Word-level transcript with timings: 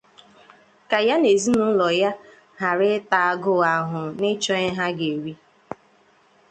ka 0.89 0.97
ya 1.07 1.15
na 1.21 1.27
ezinaụlọ 1.35 1.87
ya 2.01 2.11
ghara 2.59 2.87
ịtara 2.97 3.27
agụụ 3.33 3.61
ahụhụ 3.73 4.01
n’ịchọ 4.19 4.53
ihe 4.59 4.69
ha 4.77 4.85
ga-eri 4.97 5.33